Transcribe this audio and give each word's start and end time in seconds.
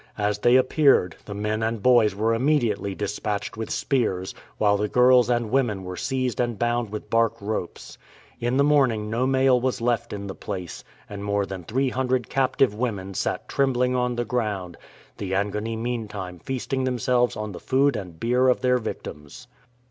As 0.17 0.39
they 0.39 0.55
appeared, 0.55 1.15
the 1.25 1.35
men 1.35 1.61
and 1.61 1.79
boys 1.83 2.15
were 2.15 2.33
immediately 2.33 2.95
dis 2.95 3.19
patched 3.19 3.55
with 3.55 3.69
spears, 3.69 4.33
while 4.57 4.75
the 4.75 4.87
girls 4.87 5.29
and 5.29 5.51
women 5.51 5.83
were 5.83 5.95
seized 5.95 6.39
and 6.39 6.57
bound 6.57 6.89
with 6.89 7.11
bark 7.11 7.35
ropes. 7.39 7.99
In 8.39 8.57
the 8.57 8.63
morning 8.63 9.11
no 9.11 9.27
male 9.27 9.61
was 9.61 9.79
left 9.79 10.11
in 10.11 10.25
the 10.25 10.33
place, 10.33 10.83
and 11.07 11.23
more 11.23 11.45
than 11.45 11.63
300 11.65 12.29
captive 12.29 12.73
women 12.73 13.13
sat 13.13 13.47
trembling 13.47 13.95
on 13.95 14.15
the 14.15 14.25
ground, 14.25 14.75
the 15.17 15.33
Angoni 15.35 15.75
meantime 15.77 16.39
feastins 16.39 16.85
themselves 16.85 17.37
on 17.37 17.51
the 17.51 17.59
food 17.59 17.95
and 17.95 18.19
beer 18.19 18.47
of 18.49 18.61
their 18.61 18.79
victims. 18.79 19.47